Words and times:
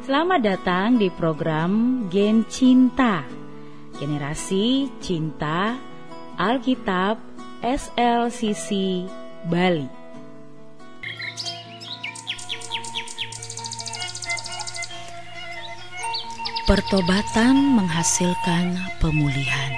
Selamat 0.00 0.40
datang 0.40 0.96
di 0.96 1.12
program 1.12 2.08
Gen 2.08 2.48
Cinta. 2.48 3.20
Generasi 4.00 4.88
Cinta 4.96 5.76
Alkitab 6.40 7.20
SLCC 7.60 9.04
Bali. 9.44 9.84
Pertobatan 16.64 17.76
menghasilkan 17.76 18.80
pemulihan. 19.04 19.72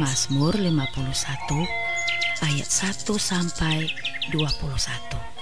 Mazmur 0.00 0.56
51 0.56 2.40
ayat 2.40 2.68
1 2.72 3.04
sampai 3.20 3.84
21 4.32 5.33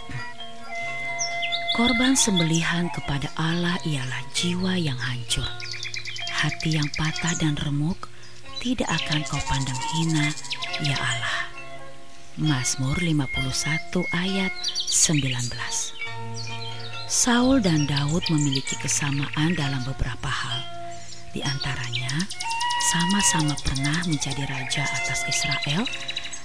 Korban 1.73 2.13
sembelihan 2.13 2.93
kepada 2.93 3.33
Allah 3.41 3.81
ialah 3.89 4.21
jiwa 4.37 4.77
yang 4.77 5.01
hancur. 5.01 5.49
Hati 6.29 6.77
yang 6.77 6.85
patah 7.01 7.33
dan 7.41 7.57
remuk 7.65 8.13
tidak 8.61 8.93
akan 8.93 9.25
kau 9.25 9.41
pandang 9.49 9.81
hina, 9.97 10.29
ya 10.85 10.93
Allah. 11.01 11.49
Mazmur 12.37 13.01
51 13.01 14.05
ayat 14.13 14.53
19 14.85 15.49
Saul 17.09 17.65
dan 17.65 17.89
Daud 17.89 18.25
memiliki 18.29 18.77
kesamaan 18.77 19.57
dalam 19.57 19.81
beberapa 19.89 20.29
hal. 20.29 20.61
Di 21.33 21.41
antaranya, 21.41 22.21
sama-sama 22.93 23.57
pernah 23.65 23.97
menjadi 24.05 24.45
raja 24.45 24.85
atas 24.93 25.25
Israel 25.25 25.89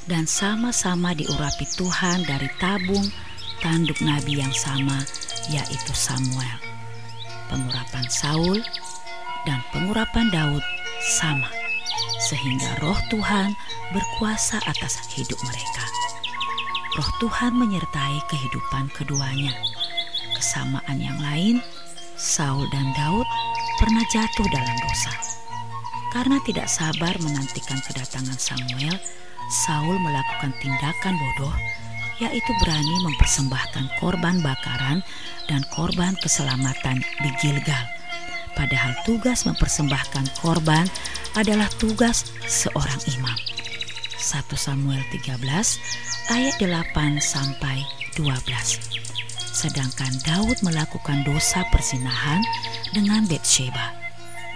dan 0.08 0.24
sama-sama 0.24 1.12
diurapi 1.12 1.68
Tuhan 1.76 2.24
dari 2.24 2.48
tabung 2.64 3.12
tanduk 3.62 3.98
nabi 4.04 4.42
yang 4.42 4.54
sama, 4.54 5.02
yaitu 5.50 5.94
Samuel. 5.94 6.60
Pengurapan 7.48 8.06
Saul 8.12 8.60
dan 9.48 9.64
pengurapan 9.72 10.28
Daud 10.30 10.64
sama, 11.20 11.48
sehingga 12.28 12.78
roh 12.84 13.00
Tuhan 13.08 13.56
berkuasa 13.96 14.60
atas 14.68 15.00
hidup 15.16 15.40
mereka. 15.48 15.86
Roh 17.00 17.12
Tuhan 17.22 17.56
menyertai 17.56 18.20
kehidupan 18.28 18.92
keduanya. 18.98 19.54
Kesamaan 20.36 20.98
yang 20.98 21.18
lain, 21.22 21.64
Saul 22.18 22.66
dan 22.74 22.90
Daud 22.98 23.26
pernah 23.78 24.04
jatuh 24.10 24.48
dalam 24.50 24.78
dosa. 24.82 25.14
Karena 26.10 26.42
tidak 26.44 26.66
sabar 26.66 27.14
menantikan 27.22 27.78
kedatangan 27.86 28.40
Samuel, 28.42 28.98
Saul 29.48 29.96
melakukan 30.02 30.52
tindakan 30.60 31.16
bodoh 31.16 31.56
yaitu 32.18 32.52
berani 32.62 32.96
mempersembahkan 33.06 34.02
korban 34.02 34.42
bakaran 34.42 35.06
dan 35.46 35.62
korban 35.74 36.18
keselamatan 36.18 37.02
di 37.22 37.30
Gilgal. 37.42 37.86
Padahal 38.58 38.98
tugas 39.06 39.46
mempersembahkan 39.46 40.42
korban 40.42 40.90
adalah 41.38 41.70
tugas 41.78 42.34
seorang 42.50 42.98
imam. 43.14 43.38
1 44.18 44.50
Samuel 44.58 45.06
13 45.14 45.38
ayat 46.34 46.56
8 46.58 47.22
sampai 47.22 47.86
12. 48.18 48.98
Sedangkan 49.54 50.10
Daud 50.26 50.58
melakukan 50.66 51.22
dosa 51.22 51.62
persinahan 51.70 52.42
dengan 52.98 53.30
Betsheba. 53.30 53.94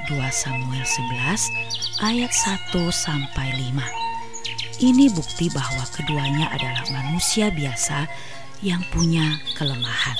2 0.09 0.17
Samuel 0.33 0.81
11 0.81 2.01
ayat 2.01 2.33
1 2.33 2.73
sampai 2.89 3.53
5. 3.69 4.00
Ini 4.81 5.13
bukti 5.13 5.45
bahwa 5.53 5.85
keduanya 5.93 6.49
adalah 6.49 6.81
manusia 6.89 7.53
biasa 7.53 8.09
yang 8.65 8.81
punya 8.89 9.37
kelemahan. 9.53 10.17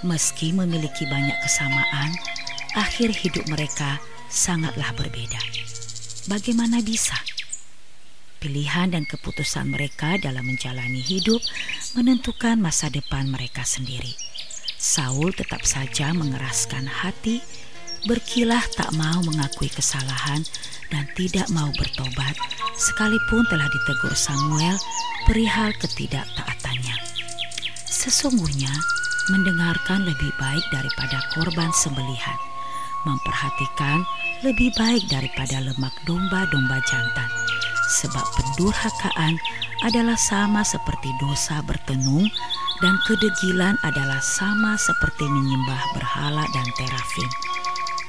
Meski 0.00 0.56
memiliki 0.56 1.04
banyak 1.04 1.36
kesamaan, 1.44 2.16
akhir 2.72 3.12
hidup 3.12 3.44
mereka 3.52 4.00
sangatlah 4.32 4.88
berbeda. 4.96 5.36
Bagaimana 6.24 6.80
bisa? 6.80 7.20
Pilihan 8.40 8.96
dan 8.96 9.04
keputusan 9.04 9.68
mereka 9.68 10.16
dalam 10.16 10.48
menjalani 10.48 11.04
hidup 11.04 11.44
menentukan 11.92 12.56
masa 12.56 12.88
depan 12.88 13.28
mereka 13.28 13.60
sendiri. 13.60 14.16
Saul 14.80 15.36
tetap 15.36 15.68
saja 15.68 16.16
mengeraskan 16.16 16.88
hati, 16.88 17.44
berkilah 18.04 18.62
tak 18.76 18.92
mau 18.96 19.20
mengakui 19.24 19.72
kesalahan 19.72 20.44
dan 20.92 21.08
tidak 21.16 21.48
mau 21.50 21.68
bertobat 21.74 22.36
sekalipun 22.76 23.42
telah 23.48 23.66
ditegur 23.66 24.12
Samuel 24.12 24.76
perihal 25.24 25.72
ketidaktaatannya. 25.80 26.96
Sesungguhnya 27.88 28.72
mendengarkan 29.32 30.04
lebih 30.04 30.28
baik 30.36 30.64
daripada 30.68 31.16
korban 31.32 31.72
sembelihan, 31.72 32.38
memperhatikan 33.08 34.04
lebih 34.44 34.68
baik 34.76 35.00
daripada 35.08 35.64
lemak 35.64 35.94
domba-domba 36.04 36.76
jantan, 36.84 37.30
sebab 37.88 38.24
pendurhakaan 38.36 39.40
adalah 39.80 40.16
sama 40.20 40.60
seperti 40.60 41.08
dosa 41.20 41.64
bertenung 41.64 42.28
dan 42.84 43.00
kedegilan 43.08 43.80
adalah 43.80 44.20
sama 44.20 44.76
seperti 44.76 45.24
menyembah 45.24 45.82
berhala 45.96 46.44
dan 46.52 46.66
terafim. 46.76 47.43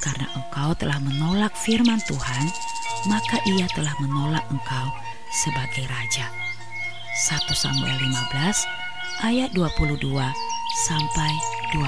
Karena 0.05 0.29
engkau 0.37 0.77
telah 0.77 1.01
menolak 1.01 1.57
firman 1.57 1.97
Tuhan, 2.05 2.45
maka 3.09 3.41
ia 3.49 3.65
telah 3.73 3.97
menolak 3.97 4.45
engkau 4.53 4.87
sebagai 5.33 5.89
raja. 5.89 6.29
1 7.25 7.41
Samuel 7.57 7.97
15 7.97 9.25
ayat 9.25 9.49
22 9.57 10.05
sampai 10.85 11.31
23. 11.73 11.81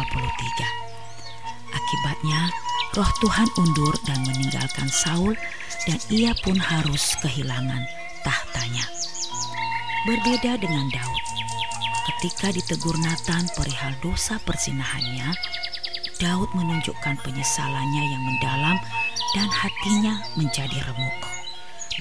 Akibatnya, 1.78 2.50
roh 2.98 3.12
Tuhan 3.22 3.46
undur 3.62 3.94
dan 4.10 4.18
meninggalkan 4.26 4.90
Saul 4.90 5.38
dan 5.86 6.02
ia 6.10 6.34
pun 6.42 6.58
harus 6.58 7.14
kehilangan 7.22 7.86
tahtanya. 8.26 8.86
Berbeda 10.10 10.58
dengan 10.58 10.90
Daud. 10.90 11.24
Ketika 12.08 12.50
ditegur 12.56 12.98
Nathan 12.98 13.46
perihal 13.54 13.94
dosa 14.02 14.40
persinahannya, 14.42 15.36
Daud 16.28 16.52
menunjukkan 16.60 17.24
penyesalannya 17.24 18.04
yang 18.04 18.24
mendalam 18.28 18.76
dan 19.32 19.48
hatinya 19.48 20.20
menjadi 20.36 20.76
remuk. 20.92 21.20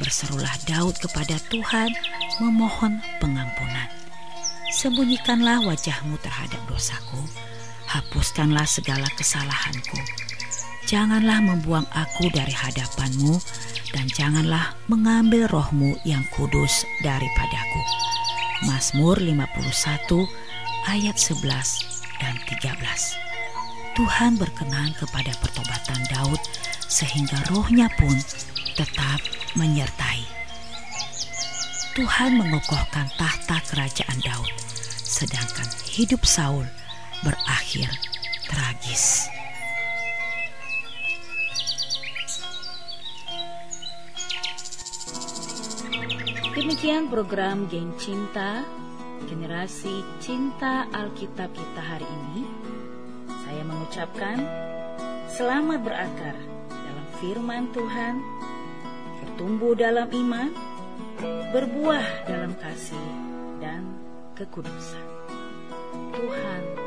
Berserulah 0.03 0.51
Daud 0.67 0.99
kepada 0.99 1.39
Tuhan 1.47 1.95
memohon 2.43 2.99
pengampunan. 3.23 3.87
Sembunyikanlah 4.75 5.63
wajahmu 5.63 6.19
terhadap 6.27 6.59
dosaku, 6.67 7.23
hapuskanlah 7.87 8.67
segala 8.67 9.07
kesalahanku. 9.15 10.03
Janganlah 10.91 11.39
membuang 11.47 11.87
aku 11.95 12.27
dari 12.35 12.51
hadapanmu, 12.51 13.39
dan 13.95 14.11
janganlah 14.11 14.75
mengambil 14.91 15.47
rohmu 15.47 15.95
yang 16.03 16.27
kudus 16.35 16.83
daripadaku. 17.07 17.83
Mazmur 18.67 19.23
51 19.23 20.27
ayat 20.91 21.15
11 21.15 21.47
dan 22.19 22.35
13. 22.51 23.26
Tuhan 23.97 24.37
berkenan 24.37 24.93
kepada 25.01 25.33
pertobatan 25.41 25.97
Daud 26.13 26.37
sehingga 26.85 27.41
rohnya 27.49 27.89
pun 27.97 28.13
tetap 28.77 29.25
menyertai. 29.57 30.21
Tuhan 31.97 32.37
mengokohkan 32.37 33.09
tahta 33.17 33.57
kerajaan 33.73 34.21
Daud, 34.21 34.53
sedangkan 35.01 35.65
hidup 35.89 36.29
Saul 36.29 36.69
berakhir 37.25 37.89
tragis. 38.53 39.33
Demikian 46.53 47.09
program 47.09 47.65
Geng 47.73 47.97
Cinta, 47.97 48.61
generasi 49.25 50.05
cinta 50.21 50.85
Alkitab 50.93 51.49
kita 51.57 51.81
hari 51.81 52.05
ini. 52.05 52.66
Mengucapkan 53.67 54.39
selamat 55.27 55.83
berakar 55.83 56.37
firman 57.17 57.73
Tuhan, 57.73 58.21
bertumbuh 59.25 59.73
dalam 59.73 60.09
iman, 60.13 60.53
berbuah 61.53 62.29
dalam 62.29 62.53
kasih 62.61 63.09
dan 63.57 63.83
kekudusan. 64.37 65.07
Tuhan. 66.13 66.86